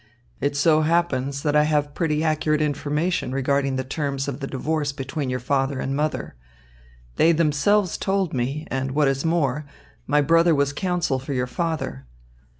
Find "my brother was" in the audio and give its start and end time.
10.07-10.73